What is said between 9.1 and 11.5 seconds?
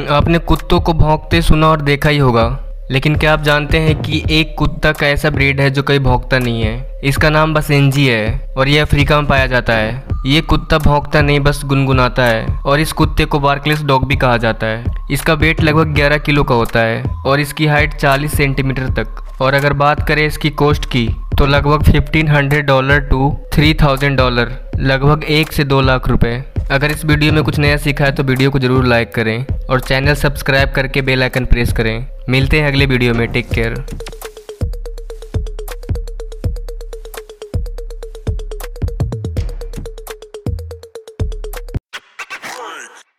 में पाया जाता है। ये कुत्ता भौंकता नहीं,